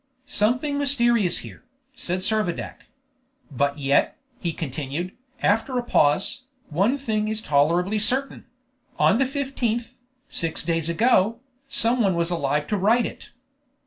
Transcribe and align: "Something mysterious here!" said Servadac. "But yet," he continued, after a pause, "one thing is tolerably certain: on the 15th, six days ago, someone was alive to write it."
"Something 0.25 0.79
mysterious 0.79 1.37
here!" 1.45 1.63
said 1.93 2.21
Servadac. 2.21 2.87
"But 3.51 3.77
yet," 3.77 4.17
he 4.39 4.51
continued, 4.51 5.11
after 5.43 5.77
a 5.77 5.83
pause, 5.83 6.45
"one 6.69 6.97
thing 6.97 7.27
is 7.27 7.39
tolerably 7.43 7.99
certain: 7.99 8.47
on 8.97 9.19
the 9.19 9.25
15th, 9.25 9.97
six 10.27 10.63
days 10.63 10.89
ago, 10.89 11.39
someone 11.67 12.15
was 12.15 12.31
alive 12.31 12.65
to 12.65 12.77
write 12.77 13.05
it." 13.05 13.29